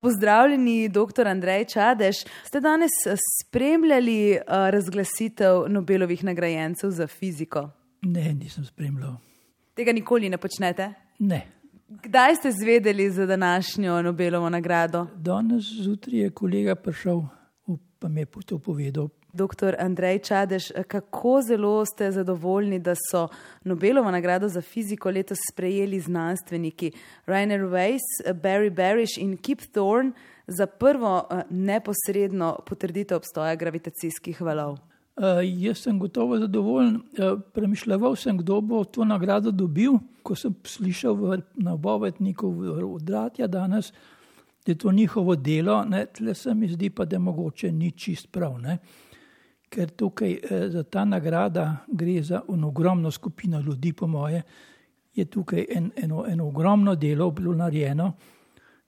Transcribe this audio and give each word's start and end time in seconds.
Pozdravljeni, 0.00 0.88
dr. 0.88 1.26
Andrej 1.26 1.64
Čadež. 1.64 2.16
Ste 2.44 2.60
danes 2.60 2.90
eh, 3.06 3.16
spremljali 3.42 4.38
uh, 4.38 4.70
razglasitev 4.70 5.64
Nobelovih 5.68 6.24
nagrajencev 6.24 6.90
za 6.90 7.06
fiziko? 7.06 7.70
Ne, 8.02 8.34
nisem 8.34 8.64
spremljal. 8.64 9.16
Tega 9.74 9.92
nikoli 9.92 10.28
ne 10.30 10.38
počnete? 10.38 10.92
Ne. 11.18 11.40
Kdaj 11.88 12.34
ste 12.34 12.52
zvedeli 12.52 13.10
za 13.10 13.26
današnjo 13.26 14.02
Nobelovo 14.02 14.48
nagrado? 14.50 15.06
Danes 15.16 15.64
zjutraj 15.64 16.20
je 16.20 16.30
kolega 16.30 16.74
prišel, 16.74 17.22
pa 17.98 18.08
mi 18.08 18.20
je 18.20 18.26
to 18.46 18.58
povedal, 18.58 19.08
Doktor 19.32 19.76
Andrej 19.78 20.18
Čadež, 20.18 20.72
kako 20.88 21.42
zelo 21.42 21.84
ste 21.86 22.12
zadovoljni, 22.12 22.78
da 22.78 22.94
so 23.10 23.28
Nobelovo 23.64 24.10
nagrado 24.10 24.48
za 24.48 24.62
fiziko 24.62 25.10
letos 25.10 25.38
sprejeli 25.52 26.00
znanstveniki 26.00 26.92
Rainer 27.26 27.60
Weiss, 27.60 28.32
Barry 28.42 28.70
Barish 28.70 29.18
in 29.18 29.36
Kip 29.36 29.60
Thorne 29.72 30.12
za 30.46 30.66
prvo 30.66 31.26
eh, 31.30 31.42
neposredno 31.50 32.56
potrditev 32.66 33.16
obstoja 33.16 33.54
gravitacijskih 33.54 34.40
valov? 34.40 34.78
Uh, 35.18 35.42
jaz 35.42 35.78
sem 35.78 35.98
gotovo 35.98 36.38
zadovoljen. 36.38 36.94
Uh, 36.96 37.40
premišljal 37.52 38.16
sem, 38.16 38.38
kdo 38.38 38.60
bo 38.60 38.84
to 38.84 39.04
nagrado 39.04 39.50
dobil. 39.50 39.98
Ko 40.22 40.34
sem 40.34 40.54
slišal 40.64 41.14
v, 41.14 41.40
na 41.54 41.74
obovetniku 41.74 42.48
od 42.94 43.10
Ratja 43.10 43.46
danes, 43.46 43.92
da 44.68 44.72
je 44.72 44.78
to 44.78 44.92
njihovo 44.92 45.36
delo, 45.36 45.80
tle 46.12 46.34
se 46.34 46.54
mi 46.54 46.68
zdi 46.68 46.90
pa, 46.90 47.04
da 47.04 47.18
mogoče 47.18 47.72
ni 47.72 47.90
čist 47.90 48.28
prav. 48.32 48.58
Ne? 48.60 48.78
ker 49.68 49.90
tukaj 49.90 50.32
eh, 50.32 50.68
za 50.72 50.82
ta 50.82 51.04
nagrada 51.04 51.84
gre 51.86 52.22
za 52.22 52.42
ogromno 52.48 53.10
skupino 53.10 53.60
ljudi, 53.60 53.92
po 53.92 54.06
moje, 54.06 54.42
je 55.14 55.24
tukaj 55.24 55.66
en, 55.70 55.90
eno, 55.96 56.24
eno 56.28 56.48
ogromno 56.48 56.94
delo 56.94 57.30
bilo 57.30 57.54
narejeno, 57.54 58.12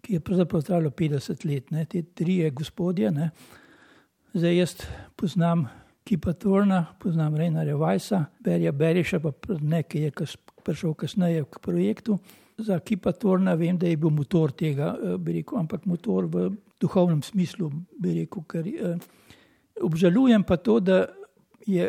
ki 0.00 0.14
je 0.14 0.20
pravzaprav 0.20 0.62
trajalo 0.62 0.90
50 0.90 1.46
let, 1.46 1.70
ne, 1.70 1.84
te 1.84 2.02
tri 2.02 2.36
je 2.36 2.50
gospodje. 2.50 3.10
Ne. 3.10 3.30
Zdaj 4.32 4.56
jaz 4.56 4.74
poznam 5.16 5.68
Kipa 6.04 6.32
Torna, 6.32 6.86
poznam 7.00 7.36
Reinarja 7.36 7.76
Vajsa, 7.76 8.24
Berja 8.40 8.72
Beriša, 8.72 9.20
pa 9.20 9.32
nekaj 9.60 10.02
je 10.02 10.10
kas, 10.10 10.36
prišel 10.64 10.94
kasneje 10.94 11.44
k 11.44 11.60
projektu. 11.62 12.18
Za 12.64 12.78
Kipa 12.80 13.12
Torna 13.12 13.54
vem, 13.54 13.78
da 13.78 13.88
je 13.88 13.96
bil 13.96 14.10
motor 14.10 14.52
tega, 14.52 14.94
eh, 14.96 15.32
rekel, 15.32 15.58
ampak 15.58 15.86
motor 15.86 16.26
v 16.26 16.50
duhovnem 16.80 17.22
smislu, 17.22 17.70
bi 17.98 18.20
rekel, 18.20 18.44
ker 18.48 18.68
eh, 18.68 18.96
Obžalujem 19.80 20.42
pa 20.44 20.56
to, 20.56 20.80
da 20.80 21.06
je 21.66 21.86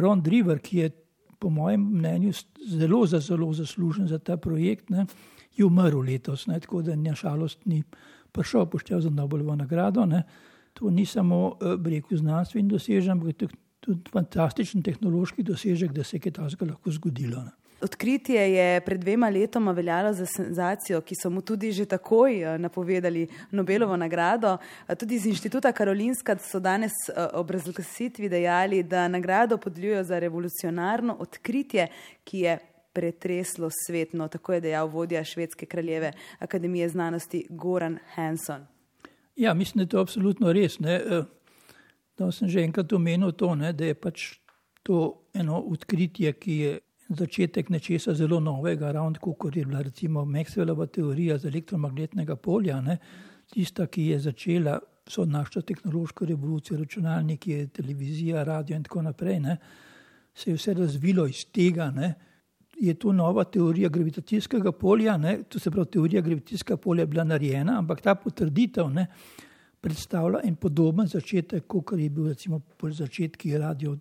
Ron 0.00 0.22
Driver, 0.22 0.58
ki 0.58 0.78
je 0.78 0.90
po 1.38 1.50
mojem 1.50 1.82
mnenju 1.98 2.32
zelo, 2.64 3.06
zelo 3.06 3.52
zaslužen 3.52 4.08
za 4.08 4.18
ta 4.18 4.36
projekt, 4.36 4.90
ne, 4.90 5.06
je 5.56 5.64
umrl 5.64 6.00
letos, 6.00 6.46
ne, 6.46 6.60
tako 6.60 6.82
da 6.82 6.96
na 6.96 7.14
žalost 7.14 7.66
ni 7.66 7.82
prišel 8.32 8.66
poštev 8.66 9.00
za 9.00 9.10
Nobelovo 9.10 9.56
nagrado. 9.56 10.06
Ne. 10.06 10.22
To 10.72 10.90
ni 10.90 11.06
samo 11.06 11.58
eh, 11.60 11.76
rekel 11.90 12.18
znanstveni 12.18 12.68
dosežek, 12.68 13.10
ampak 13.12 13.36
tudi 13.80 14.10
fantastičen 14.12 14.82
tehnološki 14.82 15.42
dosežek, 15.42 15.92
da 15.92 16.04
se 16.04 16.16
je 16.16 16.20
kaj 16.20 16.38
takega 16.38 16.70
lahko 16.72 16.90
zgodilo. 16.90 17.42
Ne. 17.42 17.61
Odkritje 17.82 18.54
je 18.54 18.80
pred 18.80 19.00
dvema 19.00 19.28
letoma 19.28 19.72
veljalo 19.72 20.12
za 20.12 20.26
senzacijo, 20.26 21.00
ki 21.00 21.14
so 21.14 21.30
mu 21.30 21.40
tudi 21.42 21.72
že 21.72 21.84
takoj 21.84 22.42
eh, 22.42 22.58
napovedali 22.58 23.26
Nobelovo 23.50 23.96
nagrado. 23.96 24.56
Eh, 24.88 24.94
tudi 24.94 25.14
iz 25.14 25.26
inštituta 25.26 25.72
Karolinska 25.72 26.36
so 26.38 26.60
danes 26.60 26.92
eh, 27.08 27.26
ob 27.32 27.50
razglasitvi 27.50 28.28
dejali, 28.28 28.82
da 28.82 29.08
nagrado 29.08 29.58
podeljujo 29.58 30.04
za 30.04 30.18
revolucionarno 30.18 31.16
odkritje, 31.18 31.88
ki 32.24 32.38
je 32.38 32.58
pretreslo 32.92 33.70
svetno, 33.86 34.28
tako 34.28 34.52
je 34.52 34.60
dejal 34.60 34.86
vodja 34.86 35.24
Švedske 35.24 35.66
kraljeve 35.66 36.12
akademije 36.38 36.88
znanosti 36.88 37.46
Goran 37.50 37.98
Hanson. 38.14 38.66
Ja, 39.36 39.54
mislim, 39.54 39.78
da 39.78 39.82
je 39.82 39.88
to 39.88 40.00
absolutno 40.00 40.52
res. 40.52 40.78
Da 42.18 42.32
sem 42.32 42.48
že 42.48 42.62
enkrat 42.62 42.92
omenil 42.92 43.32
to, 43.32 43.54
ne, 43.54 43.72
da 43.72 43.84
je 43.84 43.94
pač 43.94 44.38
to 44.82 45.22
eno 45.34 45.58
odkritje, 45.58 46.32
ki 46.32 46.56
je 46.56 46.78
začetek 47.16 47.68
nečesa 47.70 48.14
zelo 48.14 48.40
novega, 48.40 48.92
ravno 48.92 49.12
tako 49.12 49.34
kot 49.34 49.56
je 49.56 49.64
bila 49.64 49.82
recimo 49.82 50.24
Maxwellova 50.24 50.86
teorija 50.86 51.38
z 51.38 51.50
elektromagnetnega 51.50 52.36
polja, 52.36 52.80
ne, 52.80 52.98
tista, 53.52 53.86
ki 53.86 54.06
je 54.06 54.18
začela 54.18 54.78
so 55.08 55.24
našo 55.24 55.62
tehnološko 55.62 56.24
revolucijo, 56.24 56.78
računalniki, 56.78 57.66
televizija, 57.72 58.44
radio 58.44 58.76
in 58.76 58.82
tako 58.82 59.02
naprej, 59.02 59.40
ne, 59.40 59.56
se 60.34 60.50
je 60.50 60.56
vse 60.56 60.74
razvilo 60.74 61.26
iz 61.26 61.44
tega. 61.52 61.90
Ne, 61.90 62.14
je 62.80 62.94
to 62.94 63.12
nova 63.12 63.44
teorija 63.44 63.88
gravitacijskega 63.88 64.72
polja, 64.72 65.16
ne, 65.16 65.42
to 65.48 65.58
se 65.58 65.70
pravi, 65.70 65.90
teorija 65.90 66.22
gravitacijskega 66.22 66.76
polja 66.76 67.02
je 67.02 67.06
bila 67.06 67.24
narejena, 67.24 67.78
ampak 67.78 68.00
ta 68.00 68.14
potrditev 68.14 68.90
ne, 68.90 69.06
predstavlja 69.80 70.40
en 70.44 70.56
podoben 70.56 71.06
začetek, 71.06 71.66
kot 71.66 71.92
je 71.98 72.08
bil 72.10 72.28
recimo 72.28 72.58
po 72.58 72.90
začetki 72.90 73.58
radio 73.58 73.96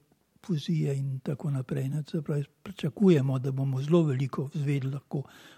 fuzije 0.46 0.96
in 0.98 1.20
tako 1.20 1.52
naprej. 1.52 1.90
Pravi, 2.26 2.44
pričakujemo, 2.64 3.40
da 3.40 3.52
bomo 3.52 3.82
zelo 3.82 4.04
veliko 4.04 4.50
zvedeli 4.54 4.98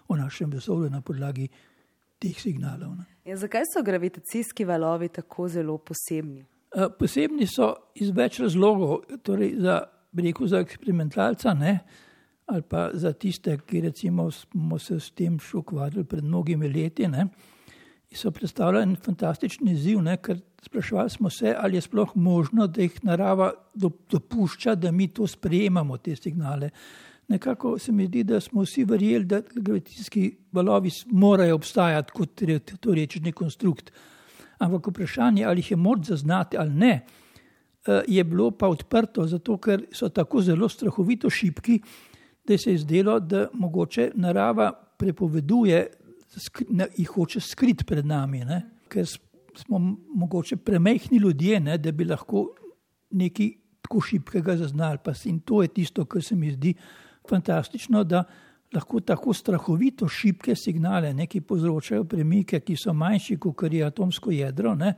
o 0.07 0.15
našem 0.15 0.51
vesolju 0.51 0.89
na 0.89 1.01
podlagi 1.01 1.47
teh 2.19 2.39
signalov. 2.39 2.91
Ja, 3.25 3.37
zakaj 3.37 3.65
so 3.73 3.83
gravitacijski 3.83 4.65
valovi 4.65 5.09
tako 5.09 5.47
zelo 5.47 5.77
posebni? 5.77 6.45
Posebni 6.99 7.47
so 7.47 7.73
iz 7.95 8.09
več 8.09 8.39
razlogov. 8.39 9.03
Torej 9.23 9.55
za, 9.59 9.81
rekel, 10.13 10.47
za 10.47 10.59
eksperimentalca 10.63 11.53
ne, 11.53 11.79
ali 12.45 12.61
pa 12.61 12.89
za 12.93 13.13
tiste, 13.13 13.57
ki 13.65 13.81
recimo, 13.81 14.31
smo 14.31 14.79
se 14.79 14.99
s 14.99 15.11
tem 15.11 15.39
šokvarjali 15.39 16.03
pred 16.03 16.23
mnogimi 16.23 16.69
leti. 16.69 17.07
Ne, 17.07 17.27
so 18.17 18.31
predstavljali 18.31 18.83
en 18.83 18.95
fantastični 18.95 19.71
izziv, 19.71 19.99
ker 20.21 20.39
sprašvali 20.61 21.09
smo 21.09 21.29
se, 21.29 21.55
ali 21.59 21.77
je 21.77 21.81
sploh 21.81 22.11
možno, 22.15 22.67
da 22.67 22.81
jih 22.81 23.03
narava 23.03 23.51
dopušča, 24.09 24.75
da 24.75 24.91
mi 24.91 25.07
to 25.07 25.27
sprejemamo, 25.27 25.97
te 25.97 26.15
signale. 26.15 26.69
Nekako 27.27 27.77
se 27.79 27.91
mi 27.91 28.05
zdi, 28.07 28.23
da 28.23 28.39
smo 28.39 28.61
vsi 28.61 28.83
verjeli, 28.83 29.25
da 29.25 29.41
gravitacijski 29.55 30.35
valovi 30.51 30.89
morajo 31.11 31.55
obstajati 31.55 32.11
kot 32.11 32.41
teoretični 32.81 33.31
konstrukt. 33.31 33.91
Ampak 34.57 34.87
vprašanje, 34.87 35.45
ali 35.45 35.59
jih 35.59 35.71
je 35.71 35.77
moč 35.77 36.07
zaznati 36.07 36.57
ali 36.57 36.69
ne, 36.69 37.05
eh, 37.87 38.01
je 38.07 38.23
bilo 38.23 38.51
pa 38.51 38.67
odprto, 38.67 39.27
zato 39.27 39.57
ker 39.57 39.85
so 39.91 40.09
tako 40.09 40.41
zelo 40.41 40.69
strahovito 40.69 41.29
šipki, 41.29 41.81
da 42.47 42.57
se 42.57 42.71
je 42.71 42.77
zdelo, 42.77 43.19
da 43.19 43.47
mogoče 43.53 44.11
narava 44.15 44.71
prepoveduje 44.97 45.87
jih 46.97 47.09
hoče 47.09 47.39
skriti 47.39 47.85
pred 47.85 48.05
nami, 48.05 48.45
ne? 48.45 48.61
ker 48.89 49.05
smo 49.57 49.79
mogoče 50.15 50.57
premehni 50.57 51.17
ljudje, 51.17 51.59
ne? 51.59 51.77
da 51.77 51.91
bi 51.91 52.05
lahko 52.05 52.47
nekaj 53.11 53.51
tako 53.81 54.01
šibkega 54.01 54.57
zaznali. 54.57 54.99
In 55.25 55.39
to 55.39 55.61
je 55.61 55.67
tisto, 55.67 56.05
kar 56.05 56.23
se 56.23 56.35
mi 56.35 56.51
zdi 56.51 56.73
fantastično, 57.29 58.03
da 58.03 58.23
lahko 58.73 58.99
tako 58.99 59.33
strahovito 59.33 60.07
šibke 60.07 60.55
signale, 60.55 61.13
ne? 61.13 61.27
ki 61.27 61.41
povzročajo 61.41 62.03
premike, 62.03 62.59
ki 62.59 62.75
so 62.75 62.93
manjši 62.93 63.37
kot 63.37 63.63
je 63.71 63.85
atomsko 63.85 64.31
jedro. 64.31 64.75
Ne? 64.75 64.93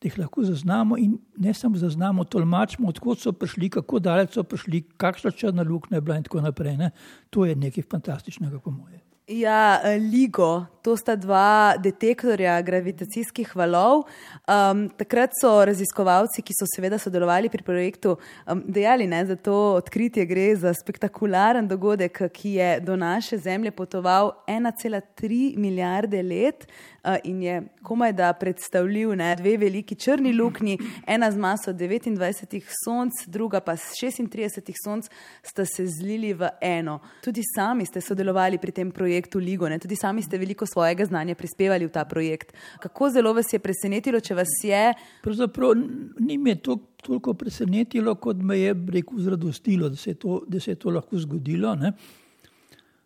Da 0.00 0.08
jih 0.08 0.18
lahko 0.18 0.44
zaznamo, 0.44 0.98
in 0.98 1.18
ne 1.38 1.54
samo 1.54 1.78
zaznamo, 1.80 2.24
tolmačimo, 2.24 2.88
odkot 2.88 3.20
so 3.20 3.32
prišli, 3.32 3.70
kako 3.70 3.98
daleč 3.98 4.34
so 4.34 4.44
prišli, 4.44 4.82
kakšna 4.96 5.30
črna 5.30 5.62
luknja 5.62 5.96
je 5.96 6.00
bila, 6.00 6.16
in 6.16 6.28
tako 6.28 6.40
naprej. 6.40 6.76
Ne? 6.76 6.90
To 7.30 7.44
je 7.44 7.56
nekaj 7.56 7.88
fantastičnega, 7.90 8.60
po 8.60 8.70
mojem. 8.70 9.03
Ja, 9.26 9.80
eh, 9.84 9.98
LIGO, 9.98 10.66
to 10.82 10.92
sta 11.00 11.14
dva 11.16 11.78
detektorja 11.80 12.58
gravitacijskih 12.60 13.54
valov. 13.56 14.02
Um, 14.44 14.82
takrat 14.98 15.32
so 15.40 15.48
raziskovalci, 15.64 16.42
ki 16.44 16.52
so 16.52 16.68
seveda 16.68 16.98
sodelovali 17.00 17.48
pri 17.48 17.64
projektu, 17.64 18.18
um, 18.44 18.60
dejali, 18.68 19.06
ne, 19.08 19.22
da 19.24 19.36
to 19.40 19.54
odkritje 19.78 20.26
gre 20.28 20.50
za 20.60 20.74
spektakularen 20.76 21.64
dogodek, 21.68 22.20
ki 22.36 22.52
je 22.58 22.68
do 22.84 22.98
naše 23.00 23.38
Zemlje 23.40 23.72
potoval 23.72 24.34
1,3 24.44 25.56
milijarde 25.56 26.20
let 26.22 26.68
uh, 26.68 27.16
in 27.24 27.40
je 27.42 27.62
komaj 27.82 28.12
da 28.12 28.28
predstavljiv 28.36 29.16
ne, 29.16 29.32
dve 29.40 29.56
veliki 29.56 29.96
črni 29.96 30.34
luknji, 30.36 30.76
ena 31.06 31.30
z 31.32 31.40
maso 31.40 31.72
29 31.72 32.60
sonc, 32.84 33.24
druga 33.32 33.64
pa 33.64 33.72
s 33.76 33.96
36 33.96 34.84
sonc, 34.84 35.08
sta 35.40 35.64
se 35.64 35.88
zlili 35.88 36.34
v 36.36 36.52
eno. 36.60 37.00
Tudi 37.24 37.40
sami 37.56 37.88
ste 37.88 38.04
sodelovali 38.04 38.60
pri 38.60 38.72
tem 38.72 38.92
projektu 38.92 39.13
LIGO, 39.40 39.68
ne, 39.68 39.78
tudi 39.78 39.96
sami 39.96 40.22
ste 40.22 40.38
veliko 40.38 40.66
svojega 40.66 41.06
znanja 41.06 41.34
prispevali 41.34 41.86
v 41.86 41.92
ta 41.92 42.04
projekt. 42.04 42.52
Kako 42.82 43.10
zelo 43.10 43.32
vas 43.34 43.52
je 43.52 43.58
presenetilo, 43.58 44.20
če 44.20 44.34
vas 44.34 44.52
je? 44.64 44.82
Pravzaprav 45.22 45.74
ni 46.20 46.38
me 46.38 46.56
to 46.56 46.78
toliko 47.04 47.34
presenetilo, 47.34 48.14
kot 48.14 48.36
me 48.42 48.58
je 48.58 48.74
rekel 48.92 49.18
zradostilo, 49.18 49.88
da 49.88 49.96
se 49.96 50.10
je 50.10 50.14
to, 50.14 50.42
da 50.48 50.60
se 50.60 50.70
je 50.70 50.80
to 50.80 50.90
lahko 50.90 51.18
zgodilo. 51.18 51.74
Ne. 51.74 51.92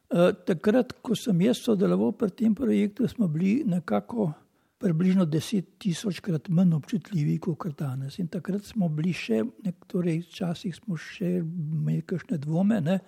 Uh, 0.09 0.31
takrat, 0.47 0.95
ko 1.03 1.17
sem 1.19 1.41
jaz 1.45 1.59
sodeloval 1.61 2.15
pri 2.17 2.31
tem 2.33 2.55
projektu, 2.55 3.09
smo 3.09 3.29
bili 3.29 3.63
nekako 3.67 4.31
približno 4.79 5.27
deset 5.27 5.75
tisočkrat 5.83 6.49
manj 6.49 6.77
občutljivi 6.79 7.39
kot 7.43 7.75
danes. 7.79 8.19
In 8.19 8.29
takrat 8.31 8.65
smo 8.65 8.89
bili 8.89 9.13
še, 9.13 9.43
torej 9.91 10.23
včasih 10.29 10.77
smo 10.77 10.97
še 10.97 11.41
imeli 11.43 12.05
kakšne 12.07 12.39
dvome. 12.39 12.81
Ne. 12.87 13.01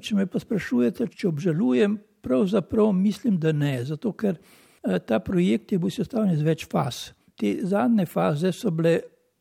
Če 0.00 0.16
me 0.18 0.26
pa 0.26 0.40
sprašujete, 0.42 1.06
če 1.14 1.28
obžalujem, 1.28 1.98
pravzaprav 2.24 2.92
mislim, 2.96 3.36
da 3.38 3.52
ne. 3.52 3.76
Zato, 3.86 4.12
ker 4.18 4.40
Ta 5.06 5.18
projekt 5.18 5.72
je 5.72 5.78
bil 5.78 5.90
sestavljen 5.90 6.34
iz 6.34 6.42
več 6.44 6.66
faz. 6.68 7.08
Te 7.40 7.56
zadnje 7.64 8.04
faze 8.06 8.52
so 8.52 8.70
bile 8.70 8.98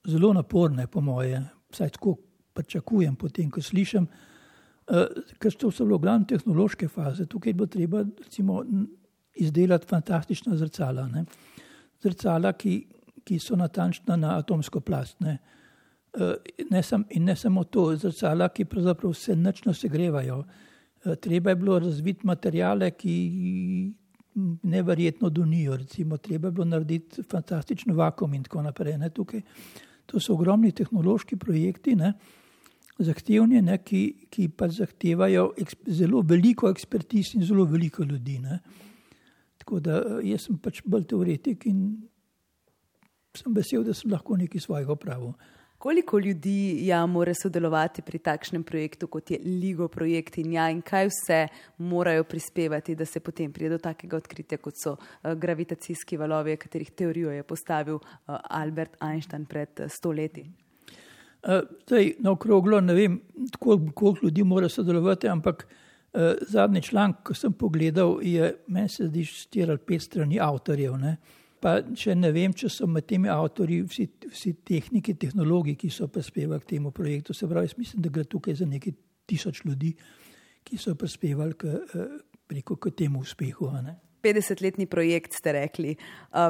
zelo 0.07 0.31
naporne, 0.33 0.87
po 0.87 1.01
moje, 1.03 1.41
vsaj 1.73 1.91
tako 1.97 2.15
pričakujem, 2.55 3.15
potem 3.19 3.49
ko 3.51 3.61
slišim, 3.61 4.07
ker 4.87 5.55
so 5.55 5.71
bile 5.83 5.99
glavne 5.99 6.29
tehnološke 6.29 6.87
faze. 6.87 7.27
Tukaj 7.27 7.57
bo 7.59 7.67
treba 7.67 8.05
recimo, 8.05 8.61
izdelati 9.35 9.89
fantastična 9.89 10.55
zrcala. 10.57 11.09
Ne? 11.11 11.25
Zrcala, 12.03 12.53
ki, 12.55 12.77
ki 13.27 13.39
so 13.39 13.59
natančna 13.59 14.15
na 14.19 14.37
atomsko 14.39 14.79
plast. 14.79 15.19
Ne? 15.19 15.37
Ne 16.69 16.83
sam, 16.83 17.05
in 17.09 17.25
ne 17.25 17.35
samo 17.35 17.63
to, 17.63 17.87
zrcala, 17.97 18.49
ki 18.53 18.65
pravzaprav 18.69 19.13
se 19.17 19.35
nečno 19.35 19.73
segrevajo. 19.73 20.43
Treba 21.21 21.49
je 21.49 21.55
bilo 21.55 21.79
razviti 21.79 22.27
materijale, 22.27 22.91
ki 22.91 23.93
neverjetno 24.63 25.29
donijo. 25.29 25.77
Recimo, 25.77 26.17
treba 26.17 26.47
je 26.47 26.51
bilo 26.51 26.65
narediti 26.65 27.23
fantastičen 27.23 27.95
vakum 27.95 28.33
in 28.33 28.43
tako 28.43 28.61
naprej. 28.61 28.97
Ne, 28.97 29.09
to 29.09 30.19
so 30.19 30.33
ogromni 30.33 30.71
tehnološki 30.71 31.35
projekti, 31.35 31.95
ne, 31.95 32.13
zahtevni, 32.99 33.61
ne, 33.61 33.77
ki, 33.83 34.27
ki 34.29 34.47
pa 34.57 34.67
zahtevajo 34.69 35.51
zelo 35.87 36.21
veliko 36.21 36.69
ekspertiz 36.69 37.33
in 37.35 37.45
zelo 37.45 37.65
veliko 37.65 38.03
ljudi. 38.03 38.37
Ne. 38.39 38.59
Tako 39.57 39.79
da 39.79 40.01
jaz 40.23 40.47
sem 40.47 40.57
pač 40.61 40.81
bolj 40.85 41.07
teoretik 41.09 41.65
in 41.65 41.85
sem 43.33 43.53
vesel, 43.53 43.83
da 43.83 43.93
sem 43.97 44.11
lahko 44.11 44.37
nekaj 44.37 44.61
svojega 44.61 44.95
pravil. 44.99 45.33
Koliko 45.83 46.19
ljudi 46.19 46.87
ja, 46.87 47.05
mora 47.05 47.33
sodelovati 47.35 48.01
pri 48.01 48.19
takšnem 48.23 48.63
projektu, 48.63 49.07
kot 49.07 49.31
je 49.31 49.39
Ligo 49.43 49.89
projekt 49.91 50.37
in, 50.39 50.53
ja, 50.55 50.69
in 50.71 50.79
kaj 50.81 51.09
vse 51.09 51.39
morajo 51.77 52.23
prispevati, 52.23 52.95
da 52.95 53.03
se 53.05 53.19
potem 53.19 53.51
pride 53.51 53.73
do 53.75 53.79
takega 53.83 54.15
odkritja, 54.15 54.61
kot 54.63 54.79
so 54.79 54.93
uh, 54.93 55.33
gravitacijski 55.35 56.17
valovi, 56.17 56.55
katerih 56.57 56.91
teorijo 56.95 57.35
je 57.35 57.43
postavil 57.43 57.99
uh, 57.99 58.37
Albert 58.61 58.95
Einstein 59.03 59.43
pred 59.45 59.83
uh, 59.83 59.91
stoletji? 59.91 60.45
Uh, 61.43 62.07
na 62.19 62.31
okroglo 62.31 62.79
ne 62.79 62.95
vem, 62.95 63.21
koliko, 63.59 63.91
koliko 63.91 64.25
ljudi 64.25 64.43
mora 64.43 64.69
sodelovati, 64.69 65.27
ampak 65.27 65.67
zadnji 66.47 66.81
članek, 66.81 67.23
ko 67.25 67.33
sem 67.33 67.53
pogledal, 67.53 68.19
je 68.21 68.53
meni 68.67 68.89
se 68.89 69.07
zdi 69.07 69.25
štiri 69.25 69.71
ali 69.71 69.79
pet 69.87 70.01
strani 70.01 70.39
avtorjev. 70.39 70.95
Ne? 70.97 71.17
Pa 71.63 71.77
če 71.95 72.15
ne 72.19 72.33
vem, 72.35 72.51
če 72.51 72.67
so 72.67 72.87
med 72.91 73.05
temi 73.07 73.29
avtorji 73.31 73.79
vsi, 73.87 74.05
vsi 74.33 74.51
tehniki, 74.67 75.15
tehnologi, 75.19 75.77
ki 75.79 75.91
so 75.93 76.09
prispevali 76.11 76.59
k 76.59 76.73
temu 76.75 76.91
projektu. 76.91 77.35
Se 77.35 77.47
pravi, 77.47 77.71
mislim, 77.79 78.03
da 78.03 78.11
gre 78.11 78.25
tukaj 78.27 78.57
za 78.59 78.67
nekaj 78.67 78.95
tisoč 79.29 79.63
ljudi, 79.63 79.93
ki 80.67 80.79
so 80.79 80.95
prispevali 80.99 81.55
k, 81.55 81.77
eh, 81.79 82.17
preko, 82.51 82.75
k 82.75 82.91
temu 82.91 83.23
uspehu. 83.23 83.71
50-letni 84.23 84.87
projekt 84.87 85.35
ste 85.35 85.51
rekli. 85.51 85.95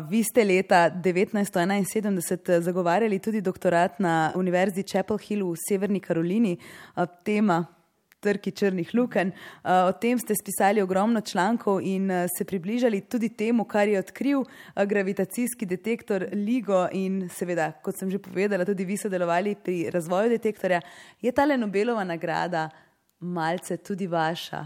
Vi 0.10 0.24
ste 0.24 0.44
leta 0.46 0.90
1971 0.90 2.62
zagovarjali 2.62 3.20
tudi 3.20 3.42
doktorat 3.42 4.00
na 4.00 4.32
Univerzi 4.36 4.84
Chapel 4.84 5.18
Hill 5.18 5.46
v 5.46 5.58
Severni 5.58 6.00
Karolini. 6.00 6.58
Tema 7.26 7.64
trki 8.24 8.54
črnih 8.56 8.94
lukenj. 8.96 9.34
Uh, 9.34 9.90
o 9.90 9.94
tem 10.00 10.20
ste 10.20 10.36
spisali 10.40 10.82
ogromno 10.82 11.22
člankov 11.22 11.82
in 11.84 12.12
uh, 12.12 12.26
se 12.32 12.46
približali 12.48 13.02
tudi 13.12 13.30
temu, 13.30 13.68
kar 13.70 13.88
je 13.92 14.00
odkril 14.00 14.44
uh, 14.44 14.84
gravitacijski 14.88 15.68
detektor 15.70 16.28
LIGO 16.34 16.88
in 16.96 17.28
seveda, 17.30 17.72
kot 17.84 18.00
sem 18.00 18.12
že 18.12 18.22
povedala, 18.24 18.66
tudi 18.66 18.86
vi 18.86 18.98
sodelovali 18.98 19.56
pri 19.64 19.90
razvoju 19.94 20.32
detektorja. 20.38 20.82
Je 21.22 21.32
ta 21.32 21.46
le 21.46 21.58
Nobelova 21.58 22.04
nagrada 22.04 22.70
malce 23.20 23.78
tudi 23.78 24.08
vaša? 24.08 24.66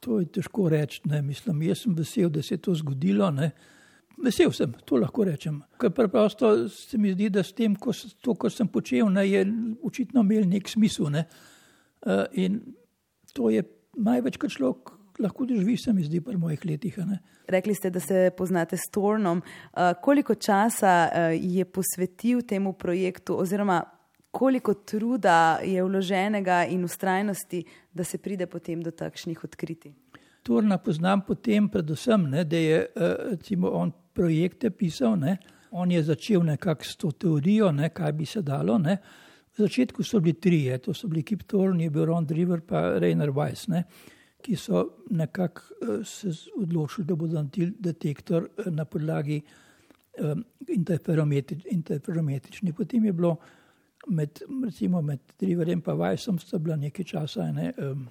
To 0.00 0.18
je 0.20 0.26
težko 0.26 0.68
reči. 0.68 1.00
Mislim, 1.22 1.62
jaz 1.62 1.84
sem 1.84 1.94
vesel, 1.96 2.28
da 2.28 2.42
se 2.42 2.54
je 2.54 2.58
to 2.58 2.74
zgodilo. 2.74 3.30
Ne. 3.30 3.50
Vesel 4.24 4.52
sem, 4.52 4.74
to 4.84 4.98
lahko 5.00 5.24
rečem. 5.24 5.62
Ker 5.80 5.90
preprosto 5.90 6.68
se 6.68 6.98
mi 6.98 7.12
zdi, 7.12 7.30
da 7.34 7.42
s 7.42 7.54
tem, 7.56 7.74
ko, 7.74 7.92
to, 8.22 8.34
kar 8.38 8.52
sem 8.52 8.68
počel, 8.68 9.08
ne, 9.10 9.24
je 9.26 9.42
očitno 9.82 10.22
imel 10.22 10.46
nek 10.48 10.68
smisel. 10.70 11.10
Ne. 11.10 11.24
Uh, 12.04 12.24
in 12.32 12.60
to 13.32 13.50
je 13.50 13.62
največ, 13.96 14.36
kar 14.36 14.50
človek 14.50 14.92
lahko 15.18 15.46
doživi, 15.46 15.76
se 15.76 15.92
mi 15.92 16.04
zdi, 16.04 16.20
pri 16.20 16.36
mojih 16.36 16.64
letih. 16.64 16.98
Ne? 17.06 17.18
Rekli 17.48 17.74
ste, 17.74 17.90
da 17.90 18.00
se 18.00 18.30
poznate 18.36 18.76
s 18.76 18.90
Tornom. 18.92 19.40
Uh, 19.40 19.92
koliko 20.02 20.34
časa 20.34 21.08
uh, 21.08 21.32
je 21.32 21.64
posvetil 21.64 22.42
temu 22.42 22.72
projektu, 22.72 23.38
oziroma 23.40 23.82
koliko 24.30 24.74
truda 24.74 25.58
je 25.62 25.82
vloženega 25.82 26.64
in 26.66 26.84
ustrajnosti, 26.84 27.64
da 27.92 28.04
se 28.04 28.18
pride 28.18 28.46
potem 28.46 28.82
do 28.82 28.90
takšnih 28.90 29.44
odkritij? 29.44 29.92
Torna 30.42 30.78
poznam 30.78 31.22
potem, 31.24 31.68
predvsem, 31.68 32.26
ne, 32.30 32.44
da 32.44 32.56
je 32.56 32.86
uh, 33.56 33.64
on 33.72 33.92
projekte 34.12 34.70
pisal. 34.70 35.16
Ne? 35.16 35.38
On 35.70 35.90
je 35.90 36.02
začel 36.02 36.42
nekako 36.42 36.84
s 36.84 36.96
to 36.96 37.10
teorijo, 37.10 37.72
ne, 37.72 37.88
kaj 37.88 38.12
bi 38.12 38.26
se 38.26 38.42
dalo. 38.42 38.78
Ne? 38.78 38.98
V 39.54 39.62
začetku 39.62 40.02
so 40.02 40.20
bili 40.20 40.34
trije, 40.34 40.78
to 40.78 40.94
so 40.94 41.08
bili 41.08 41.22
Kip 41.22 41.42
Thorne, 41.46 41.84
je 41.84 41.90
bil 41.90 42.04
Ron 42.04 42.26
Driver 42.26 42.58
in 42.58 43.00
Rainer 43.00 43.30
Weiss, 43.30 43.68
ne, 43.68 43.84
ki 44.42 44.56
so 44.56 44.88
nekako 45.10 45.62
uh, 45.62 46.06
se 46.06 46.28
odločili, 46.58 47.06
da 47.06 47.14
bodo 47.14 47.34
naredili 47.34 47.72
detektor 47.78 48.48
uh, 48.58 48.66
na 48.66 48.84
podlagi 48.84 49.42
um, 50.18 50.44
interferometrični. 50.68 52.72
Potem 52.72 53.04
je 53.04 53.12
bilo 53.12 53.36
med, 54.08 54.40
recimo, 54.64 55.02
med 55.02 55.18
Driverjem 55.40 55.82
in 55.86 55.98
Weissom 55.98 56.38
sta 56.38 56.58
bila 56.58 56.76
nekaj 56.76 57.04
časa, 57.04 57.52
ne, 57.52 57.72
um, 57.78 58.08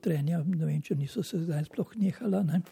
trenja, 0.00 0.38
ne 0.38 0.64
vem, 0.64 0.82
če 0.82 0.94
niso 0.94 1.22
se 1.22 1.38
zdaj 1.42 1.64
sploh 1.64 1.96
nehala. 1.96 2.42
Ne. 2.42 2.62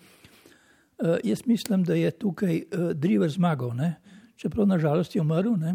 Uh, 0.98 1.16
jaz 1.24 1.46
mislim, 1.46 1.84
da 1.84 1.94
je 1.94 2.10
tukaj 2.10 2.62
uh, 2.62 2.92
Driver 2.92 3.30
zmagal, 3.30 3.74
ne, 3.76 3.94
čeprav 4.36 4.66
nažalost 4.66 5.14
je 5.14 5.20
umrl. 5.20 5.56
Ne. 5.60 5.74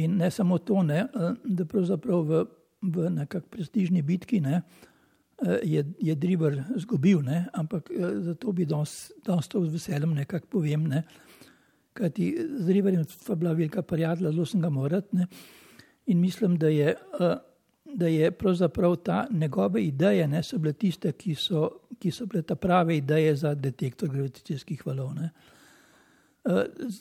In 0.00 0.16
ne 0.16 0.30
samo 0.30 0.58
to, 0.58 0.82
ne, 0.82 0.98
eh, 0.98 1.34
da 1.44 1.64
pravzaprav 1.64 2.22
v, 2.24 2.44
v 2.82 3.10
nekakšni 3.16 3.50
prestižni 3.50 4.02
bitki 4.02 4.40
ne, 4.40 4.62
eh, 5.42 5.58
je, 5.64 5.84
je 6.00 6.14
Driver 6.14 6.56
izgubil, 6.76 7.20
ampak 7.52 7.90
eh, 7.90 8.20
zato 8.30 8.52
bi 8.52 8.64
danes 8.64 9.12
to 9.22 9.64
z 9.66 9.72
veseljem 9.72 10.14
nekako 10.22 10.46
povem. 10.56 10.88
Ne, 10.88 11.04
kajti 11.92 12.30
z 12.56 12.66
Driverjem 12.66 13.04
je 13.04 13.36
bila 13.36 13.52
velika 13.52 13.82
prijatelja, 13.82 14.32
zelo 14.32 14.46
sem 14.46 14.60
ga 14.60 14.70
moral. 14.70 15.02
In 16.06 16.20
mislim, 16.20 16.56
da 16.58 16.68
je, 16.68 16.94
da 17.94 18.06
je 18.06 18.30
pravzaprav 18.30 18.96
ta 18.96 19.26
njegove 19.30 19.82
ideje, 19.84 20.28
ne, 20.28 20.42
so 20.42 20.58
bile 20.58 20.72
tiste, 20.72 21.12
ki 21.12 21.34
so, 21.34 21.68
ki 21.98 22.10
so 22.10 22.26
bile 22.26 22.42
ta 22.42 22.54
prave 22.54 22.96
ideje 22.96 23.36
za 23.36 23.54
detektor 23.54 24.08
gravitacijskih 24.08 24.86
valov. 24.86 25.12
Ne. 25.14 25.30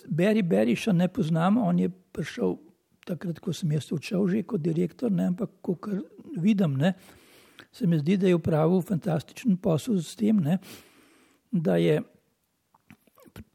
Beri 0.08 0.44
Beriša 0.44 0.94
ne 0.94 1.08
poznam, 1.08 1.58
on 1.58 1.80
je 1.80 1.90
prišel 1.90 2.58
takrat, 3.10 3.42
ko 3.44 3.54
sem 3.56 3.72
jaz 3.76 3.90
odšel 3.96 4.28
že 4.30 4.44
kot 4.48 4.62
direktor, 4.64 5.12
ne, 5.12 5.30
ampak 5.34 5.52
ko 5.66 5.76
vidim, 6.38 6.78
ne, 6.80 6.94
se 7.72 7.88
mi 7.88 8.00
zdi, 8.00 8.18
da 8.18 8.30
je 8.30 8.38
upravil 8.38 8.82
fantastičen 8.86 9.58
posel 9.62 10.00
s 10.02 10.16
tem, 10.20 10.40
ne, 10.42 10.60
da 11.52 11.78
je 11.82 12.00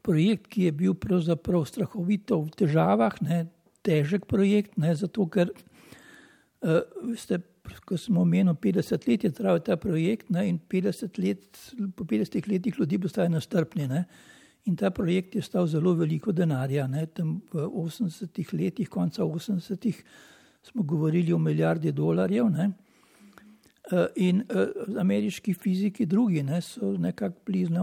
projekt, 0.05 0.47
ki 0.51 0.69
je 0.69 0.75
bil 0.75 0.95
pravzaprav 0.97 1.65
strahovito 1.69 2.39
v 2.43 2.53
težavah, 2.61 3.17
ne, 3.25 3.45
težek 3.85 4.25
projekt, 4.29 4.77
ne, 4.81 4.93
zato 4.97 5.27
ker 5.29 5.51
uh, 5.51 6.81
ste, 7.19 7.41
ko 7.85 7.97
smo 7.99 8.23
omenili, 8.25 8.55
50 8.61 9.07
let 9.09 9.25
je 9.25 9.33
trajal 9.35 9.61
ta 9.65 9.77
projekt 9.81 10.31
ne, 10.33 10.47
in 10.49 10.59
50 10.59 11.19
let, 11.21 11.45
po 11.97 12.05
50 12.07 12.49
letih 12.49 12.79
ljudi 12.79 12.99
postaje 13.01 13.29
nastrpni. 13.29 13.87
Ne, 13.89 14.05
In 14.65 14.75
ta 14.75 14.89
projekt 14.89 15.35
je 15.35 15.41
stal 15.41 15.67
zelo 15.67 15.93
veliko 15.93 16.31
denarja. 16.31 16.87
Ne? 16.87 17.05
Tam 17.05 17.41
v 17.53 17.67
80-ih 17.67 18.53
letih, 18.53 18.89
konca 18.89 19.23
80-ih, 19.23 20.03
smo 20.63 20.83
govorili 20.83 21.33
o 21.33 21.37
milijardi 21.37 21.91
dolarjev. 21.91 22.49
Ne? 22.49 22.71
Eh, 23.91 24.05
in 24.15 24.41
uh, 24.41 24.99
ameriški 24.99 25.53
fiziki, 25.53 26.05
drugi, 26.05 26.43
ne, 26.43 26.61
so 26.61 26.95
nekako 26.97 27.39
blizu 27.45 27.73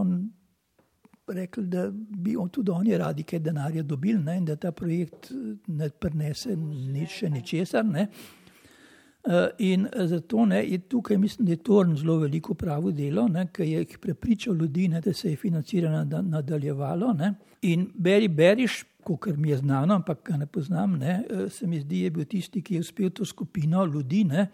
rekli, 1.29 1.67
da 1.67 1.91
bi 1.93 2.37
on 2.37 2.49
tudi 2.49 2.71
oni 2.71 2.97
radi 2.99 3.23
kaj 3.23 3.39
denarja 3.39 3.83
dobili 3.83 4.23
ne? 4.23 4.37
in 4.37 4.45
da 4.45 4.57
ta 4.57 4.73
projekt 4.73 5.31
eh, 5.31 5.57
ne 5.67 5.91
prenese 5.91 6.57
nič, 6.57 7.23
ničesar. 7.23 7.85
Ne? 7.85 8.07
Eh, 9.25 9.49
in 9.59 9.89
zato 9.95 10.45
ne, 10.47 10.71
je 10.71 10.79
tukaj, 10.79 11.17
mislim, 11.17 11.47
da 11.47 11.53
je 11.53 11.57
Torn 11.57 11.97
zelo 11.97 12.17
veliko 12.19 12.55
pravo 12.55 12.91
delo, 12.91 13.29
ki 13.53 13.63
je 13.63 13.87
prepričal 14.01 14.55
ljudi, 14.55 14.89
ne, 14.89 15.01
da 15.01 15.13
se 15.13 15.31
je 15.31 15.37
financiranje 15.37 16.23
nadaljevalo. 16.23 17.13
Ne. 17.13 17.35
In 17.63 17.91
Beri 17.95 18.29
Beriš, 18.29 18.85
kot 19.05 19.37
mi 19.37 19.51
je 19.51 19.57
znano, 19.57 19.95
ampak 19.95 20.23
ga 20.25 20.37
ne 20.37 20.47
poznam, 20.47 20.99
ne, 20.99 21.25
eh, 21.31 21.49
se 21.51 21.67
mi 21.67 21.81
zdi, 21.81 22.01
je 22.01 22.11
bil 22.11 22.25
tisti, 22.25 22.63
ki 22.63 22.75
je 22.75 22.81
uspel 22.81 23.11
to 23.11 23.25
skupino 23.25 23.85
ljudi 23.85 24.25
ne, 24.25 24.47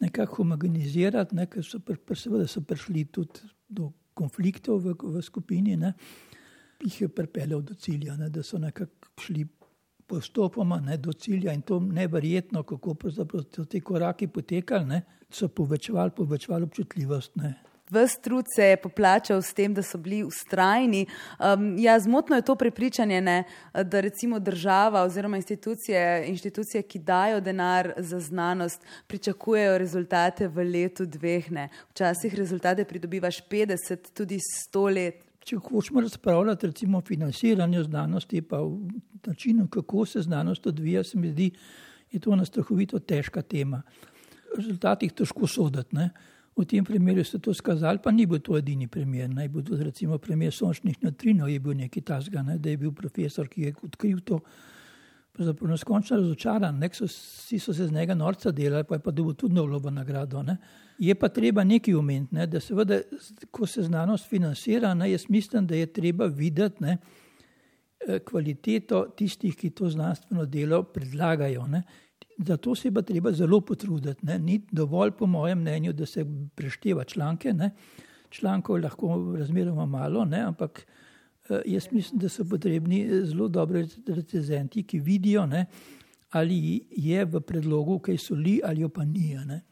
nekako 0.00 0.34
homogenizirati, 0.34 1.34
ne, 1.34 1.46
ker 1.46 1.64
so, 1.64 1.78
pr, 1.78 2.16
seveda 2.16 2.46
so 2.46 2.60
prišli 2.60 3.04
tudi 3.04 3.50
do 3.68 3.92
konfliktov 4.14 4.78
v, 4.78 4.94
v 5.02 5.22
skupini, 5.22 5.76
ne, 5.76 5.92
jih 6.84 7.00
je 7.00 7.08
pripeljal 7.08 7.62
do 7.62 7.74
cilja, 7.74 8.16
ne, 8.16 8.30
da 8.30 8.42
so 8.42 8.58
nekako 8.58 9.10
šli 9.20 9.44
postopoma 10.08 10.80
ne, 10.80 10.96
do 10.96 11.12
cilja 11.12 11.52
in 11.52 11.62
to 11.62 11.80
nevrjetno, 11.80 12.62
kako 12.62 12.96
so 13.12 13.64
ti 13.64 13.80
koraki 13.80 14.26
potekali, 14.26 14.84
ne, 14.84 15.02
so 15.30 15.48
povečevali, 15.48 16.10
povečevali 16.16 16.64
občutljivost. 16.64 17.36
Ne. 17.36 17.54
Ves 17.90 18.18
trud 18.20 18.44
se 18.56 18.64
je 18.64 18.76
poplačal 18.76 19.42
s 19.42 19.54
tem, 19.54 19.74
da 19.74 19.82
so 19.82 19.98
bili 19.98 20.20
ustrajni. 20.24 21.06
Um, 21.38 21.78
ja, 21.78 21.98
zmotno 22.00 22.36
je 22.36 22.42
to 22.42 22.54
prepričanje, 22.54 23.20
ne, 23.20 23.44
da 23.74 24.00
recimo 24.00 24.38
država 24.38 25.02
oziroma 25.02 25.36
institucije, 25.36 26.26
institucije, 26.28 26.82
ki 26.82 26.98
dajo 26.98 27.40
denar 27.40 27.92
za 27.96 28.20
znanost, 28.20 28.84
pričakujejo 29.06 29.78
rezultate 29.78 30.48
v 30.48 30.64
letu 30.64 31.06
dveh. 31.06 31.50
Ne. 31.50 31.68
Včasih 31.90 32.34
rezultate 32.34 32.84
pridobivaš 32.84 33.40
50, 33.48 34.12
tudi 34.12 34.38
100 34.68 34.94
let. 34.94 35.27
Če 35.48 35.56
hočemo 35.56 36.02
razpravljati 36.04 36.66
recimo 36.66 36.98
o 36.98 37.04
financiranju 37.08 37.82
znanosti, 37.84 38.42
pa 38.42 38.60
o 38.60 38.80
načinu, 39.26 39.68
kako 39.68 40.04
se 40.06 40.22
znanost 40.22 40.66
odvija, 40.66 41.04
se 41.04 41.18
mi 41.18 41.30
zdi, 41.30 41.50
je 42.12 42.20
to 42.20 42.32
ena 42.32 42.44
strahovito 42.44 42.98
težka 42.98 43.42
tema. 43.42 43.82
Rezultatih 44.56 45.12
težko 45.12 45.46
soditi. 45.46 46.08
V 46.58 46.66
tem 46.66 46.84
primeru 46.84 47.22
ste 47.24 47.38
to 47.38 47.54
skazali, 47.54 48.00
pa 48.02 48.10
ni 48.10 48.26
bil 48.26 48.42
to 48.44 48.58
edini 48.58 48.88
primer. 48.90 49.28
Naj 49.30 49.48
bo 49.48 49.62
tudi 49.62 49.84
recimo 49.86 50.18
primer 50.18 50.52
sončnih 50.52 50.98
neutrinov, 51.02 51.48
je 51.48 51.60
bil 51.62 51.76
nekaj 51.78 52.02
tasga, 52.02 52.42
ne, 52.42 52.58
da 52.58 52.70
je 52.70 52.80
bil 52.82 52.92
profesor, 52.92 53.48
ki 53.48 53.62
je 53.62 53.74
odkril 53.88 54.20
to. 54.26 54.40
Pravzaprav 55.38 55.70
neskončno 55.70 56.16
razočaran, 56.16 56.80
nek 56.82 56.96
so, 56.98 57.06
vsi 57.06 57.60
so 57.62 57.70
se 57.74 57.84
z 57.86 57.94
njega 57.94 58.14
norca 58.14 58.50
delali, 58.50 58.84
pa 58.84 58.96
je 58.96 59.02
pa 59.04 59.12
dobil 59.14 59.36
tudi 59.38 59.54
novo 59.54 59.90
nagrado. 59.90 60.42
Ne. 60.42 60.56
Je 60.98 61.14
pa 61.14 61.28
treba 61.28 61.62
nekaj 61.64 61.94
umeti, 61.94 62.34
ne, 62.34 62.46
da 62.46 62.58
seveda, 62.60 62.98
ko 63.54 63.66
se 63.66 63.84
znanost 63.86 64.26
financira, 64.26 64.94
ne, 64.94 65.12
jaz 65.12 65.28
mislim, 65.28 65.66
da 65.66 65.78
je 65.78 65.86
treba 65.86 66.26
videti 66.26 66.82
ne, 66.82 66.96
eh, 68.08 68.18
kvaliteto 68.18 69.04
tistih, 69.16 69.54
ki 69.56 69.70
to 69.70 69.90
znanstveno 69.94 70.46
delo 70.46 70.82
predlagajo. 70.82 71.66
Ne. 71.66 71.82
Zato 72.38 72.74
se 72.74 72.90
pa 72.94 73.02
treba 73.02 73.32
zelo 73.32 73.60
potruditi. 73.60 74.26
Ne. 74.26 74.38
Ni 74.38 74.60
dovolj, 74.72 75.14
po 75.18 75.26
mojem 75.26 75.60
mnenju, 75.60 75.92
da 75.92 76.06
se 76.06 76.26
prešteva 76.54 77.04
članke. 77.04 77.52
Ne. 77.52 77.70
Člankov 78.30 78.82
lahko 78.82 79.36
razmeroma 79.38 79.86
malo, 79.86 80.24
ne, 80.24 80.42
ampak 80.50 80.86
jaz 81.64 81.88
mislim, 81.92 82.20
da 82.20 82.28
so 82.28 82.44
potrebni 82.44 83.02
eh, 83.02 83.24
zelo 83.24 83.48
dobri 83.48 83.86
recenzenti, 84.06 84.82
ki 84.82 84.98
vidijo, 84.98 85.46
ne, 85.46 85.66
ali 86.30 86.84
je 86.90 87.24
v 87.24 87.40
predlogu 87.40 87.98
kaj 87.98 88.18
soli 88.18 88.60
ali 88.64 88.80
jo 88.80 88.88
pa 88.88 89.04
ni. 89.04 89.34
Ne. 89.46 89.62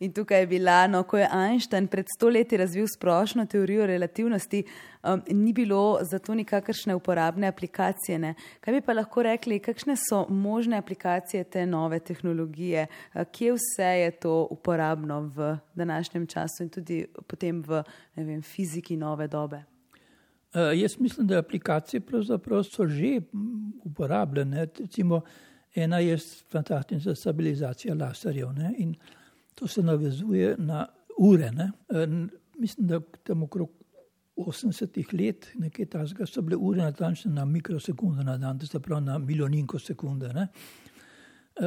In 0.00 0.12
tukaj 0.12 0.40
je 0.40 0.46
bila, 0.46 0.86
no, 0.86 1.02
ko 1.04 1.18
je 1.18 1.26
Einstein 1.28 1.84
pred 1.86 2.06
stoletji 2.08 2.58
razvil 2.58 2.86
splošno 2.88 3.44
teorijo 3.46 3.86
relativnosti, 3.86 4.62
um, 5.04 5.22
ni 5.28 5.52
bilo 5.52 5.98
za 6.10 6.18
to 6.18 6.34
nikakršne 6.34 6.94
uporabne 6.94 7.46
aplikacije. 7.46 8.18
Ne. 8.18 8.34
Kaj 8.60 8.74
bi 8.74 8.80
pa 8.80 8.96
lahko 8.96 9.22
rekli, 9.22 9.58
kakšne 9.60 9.96
so 10.00 10.22
možne 10.28 10.78
aplikacije 10.80 11.44
te 11.44 11.66
nove 11.66 11.98
tehnologije, 12.00 12.86
uh, 12.86 13.26
kje 13.32 13.52
vse 13.58 13.90
je 14.04 14.10
to 14.10 14.46
uporabno 14.50 15.20
v 15.20 15.56
današnjem 15.74 16.26
času 16.26 16.62
in 16.62 16.68
tudi 16.68 17.04
potem 17.26 17.60
v 17.62 17.82
vem, 18.16 18.42
fiziki 18.42 18.96
nove 18.96 19.28
dobe? 19.28 19.62
Uh, 20.54 20.80
jaz 20.80 20.98
mislim, 20.98 21.26
da 21.26 21.38
aplikacije 21.38 22.02
so 22.70 22.86
že 22.86 23.20
uporabljene. 23.84 24.66
Recimo, 24.78 25.20
ena 25.74 25.98
je 25.98 26.18
fantastična 26.50 27.14
stabilizacija 27.14 27.94
laserjev. 27.94 28.52
Ne, 28.52 28.74
To 29.54 29.66
se 29.66 29.82
navezuje 29.82 30.56
na 30.58 30.86
ure. 31.18 31.50
Ne? 31.50 31.70
Mislim, 32.58 32.86
da 32.86 33.00
tam 33.22 33.42
okrog 33.42 33.70
80 34.36 35.26
let, 35.26 35.48
nekaj 35.54 35.86
tasga, 35.86 36.26
so 36.26 36.42
bile 36.42 36.56
ure 36.56 36.82
natančne 36.82 37.32
na 37.32 37.44
mikrosekunde 37.44 38.24
na 38.24 38.36
dan, 38.38 38.58
to 38.58 38.66
se 38.66 38.80
pravi 38.80 39.04
na 39.04 39.18
milijoninko 39.18 39.78
sekunde. 39.78 40.32
Ne? 40.32 40.46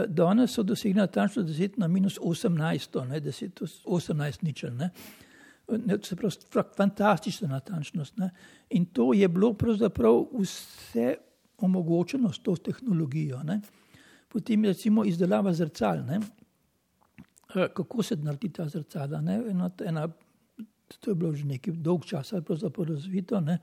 Danes 0.07 0.51
so 0.51 0.63
dosegli 0.63 0.97
natančno 0.97 1.43
10 1.43 1.77
na 1.77 1.87
minus 1.87 2.19
18, 2.19 3.05
ne? 3.09 3.21
10, 3.21 3.83
18 3.85 4.43
ničel. 4.43 4.73
Ne? 4.75 4.89
Ne, 5.77 5.97
se 6.03 6.15
pravi, 6.15 6.35
fantastična 6.77 7.47
natančnost. 7.47 8.17
Ne? 8.17 8.29
In 8.69 8.85
to 8.85 9.13
je 9.13 9.27
bilo 9.27 9.53
pravzaprav 9.53 10.25
vse 10.39 11.15
omogočeno 11.57 12.33
s 12.33 12.39
to 12.39 12.55
tehnologijo. 12.55 13.43
Ne? 13.43 13.61
Potem 14.27 14.63
je 14.63 14.73
recimo 14.73 15.05
izdelava 15.05 15.53
zrcal. 15.53 16.05
Ne? 16.05 16.19
Eh, 17.55 17.67
kako 17.73 18.03
se 18.03 18.15
naredi 18.15 18.49
ta 18.49 18.67
zrcala. 18.69 19.19
Ena, 19.49 19.69
ena, 19.85 20.07
to 20.99 21.11
je 21.11 21.15
bilo 21.15 21.33
že 21.33 21.45
nekaj 21.45 21.73
dolg 21.73 22.05
časa 22.05 22.41
razvito. 22.87 23.39
Ne? 23.39 23.59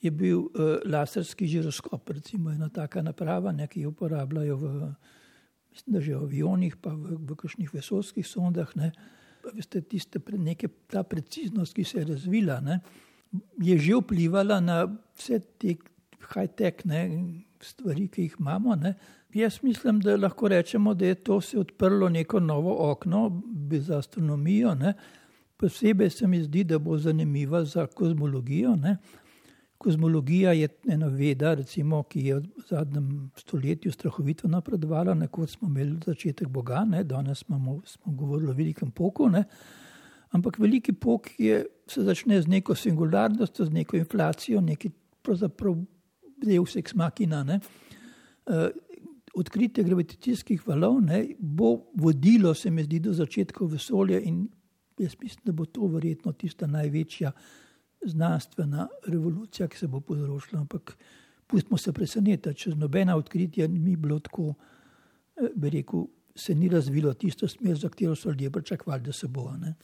Je 0.00 0.10
bil 0.10 0.38
uh, 0.38 0.78
laserski 0.84 1.46
žiroskop, 1.46 2.10
recimo 2.10 2.50
ena 2.50 2.68
taka 2.68 3.02
naprava, 3.02 3.52
ne, 3.52 3.66
ki 3.66 3.80
jo 3.80 3.90
uporabljajo 3.90 4.56
v, 4.56 4.68
mislim, 5.72 6.00
že 6.00 6.14
v 6.14 6.22
avionih, 6.22 6.76
pa 6.76 6.92
v, 6.94 7.16
v 7.18 7.34
kakšnih 7.34 7.72
vesolskih 7.74 8.26
sondah. 8.26 8.76
Ne. 8.78 8.92
Veste, 9.54 9.80
tiste, 9.80 10.20
neke, 10.32 10.68
ta 10.90 11.02
preciznost, 11.02 11.74
ki 11.74 11.84
se 11.84 11.98
je 11.98 12.04
razvila, 12.04 12.60
ne, 12.60 12.80
je 13.62 13.78
že 13.78 14.00
vplivala 14.00 14.60
na 14.60 14.82
vse 14.86 15.40
te 15.60 15.76
high-tech 16.32 16.84
stvari, 17.60 18.08
ki 18.08 18.22
jih 18.22 18.36
imamo. 18.40 18.74
Ne. 18.74 18.94
Jaz 19.34 19.58
mislim, 19.62 20.00
da 20.00 20.16
lahko 20.16 20.48
rečemo, 20.48 20.94
da 20.94 21.06
je 21.06 21.14
to 21.14 21.40
se 21.40 21.58
odprlo 21.58 22.08
neko 22.08 22.40
novo 22.40 22.90
okno 22.90 23.42
za 23.70 23.98
astronomijo. 23.98 24.74
Ne. 24.74 24.94
Posebej 25.56 26.10
se 26.10 26.26
mi 26.26 26.42
zdi, 26.42 26.64
da 26.64 26.78
bo 26.78 26.98
zanimiva 26.98 27.64
za 27.64 27.86
kozmologijo. 27.86 28.76
Ne. 28.76 28.96
Kozmologija 29.78 30.52
je 30.52 30.68
ena 30.90 31.06
veda, 31.06 31.52
recimo, 31.54 32.02
ki 32.02 32.20
je 32.26 32.38
v 32.40 32.62
zadnjem 32.68 33.30
stoletju 33.38 33.92
strahovito 33.92 34.48
napredovala. 34.48 35.14
Nekoč 35.14 35.50
smo 35.50 35.68
imeli 35.68 36.00
začetek 36.06 36.48
Boga, 36.48 36.84
ne. 36.84 37.04
danes 37.04 37.44
smo, 37.44 37.80
smo 37.86 38.12
govorili 38.12 38.50
o 38.50 38.54
velikem 38.54 38.90
poku. 38.90 39.28
Ne. 39.28 39.44
Ampak 40.30 40.58
veliki 40.58 40.92
pok 40.92 41.30
je, 41.38 41.62
se 41.86 42.02
začne 42.02 42.42
z 42.42 42.50
neko 42.50 42.74
singularnostjo, 42.74 43.64
z 43.64 43.72
neko 43.72 43.96
inflacijo, 43.96 44.60
neki 44.60 44.90
pravzaprav 45.22 45.78
deus 46.42 46.76
ex 46.76 46.94
machina. 46.94 47.44
Ne. 47.44 47.60
Uh, 48.46 48.68
odkritje 49.38 49.84
gravitacijskih 49.84 50.66
valov 50.66 51.00
ne, 51.04 51.22
bo 51.38 51.76
vodilo, 51.94 52.54
se 52.54 52.70
mi 52.70 52.82
zdi, 52.82 52.98
do 53.00 53.12
začetka 53.14 53.64
vesolja 53.64 54.18
in 54.20 54.48
jaz 54.98 55.14
mislim, 55.22 55.42
da 55.44 55.52
bo 55.52 55.64
to 55.64 55.86
verjetno 55.86 56.32
tista 56.32 56.66
največja 56.66 57.32
znanstvena 58.06 58.88
revolucija, 59.06 59.68
ki 59.68 59.78
se 59.78 59.86
bo 59.86 60.00
povzročila. 60.00 60.60
Ampak 60.60 60.96
pustimo 61.46 61.78
se 61.78 61.92
presenetiti, 61.92 62.54
če 62.54 62.74
nobena 62.76 63.16
odkritja 63.16 63.68
ni 63.68 63.96
bilo 63.96 64.18
tako, 64.20 64.54
eh, 65.36 65.50
bi 65.54 65.70
rekel, 65.70 66.06
se 66.34 66.54
ni 66.54 66.68
razvilo 66.68 67.14
tisto 67.14 67.48
smer, 67.48 67.76
za 67.76 67.88
katero 67.88 68.14
so 68.16 68.30
ljudje 68.30 68.50
pričakovali, 68.50 69.02
da 69.02 69.12
se 69.12 69.28
bo. 69.28 69.50
Ne. 69.56 69.74